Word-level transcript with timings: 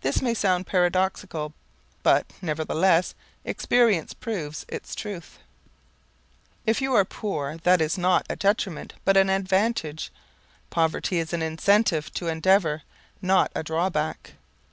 This 0.00 0.20
may 0.20 0.34
sound 0.34 0.66
paradoxical, 0.66 1.54
but, 2.02 2.32
nevertheless, 2.42 3.14
experience 3.44 4.14
proves 4.14 4.66
its 4.68 4.96
truth. 4.96 5.38
If 6.66 6.82
you 6.82 6.92
are 6.94 7.04
poor 7.04 7.56
that 7.58 7.80
is 7.80 7.96
not 7.96 8.26
a 8.28 8.34
detriment 8.34 8.94
but 9.04 9.16
an 9.16 9.30
advantage. 9.30 10.10
Poverty 10.70 11.20
is 11.20 11.32
an 11.32 11.40
incentive 11.40 12.12
to 12.14 12.26
endeavor, 12.26 12.82
not 13.22 13.52
a 13.54 13.62
drawback. 13.62 14.32